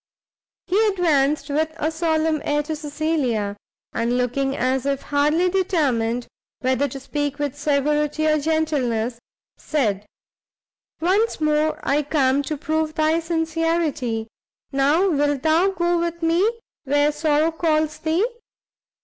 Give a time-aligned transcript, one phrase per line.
[0.65, 3.55] He advanced with a solemn air to Cecilia,
[3.93, 6.25] and, looking as if hardly determined
[6.61, 9.19] whether to speak with severity or gentleness,
[9.57, 10.07] said,
[11.01, 14.27] "once more I come to prove thy sincerity;
[14.71, 16.51] now wilt thou go with me
[16.83, 18.25] where sorrow calls thee?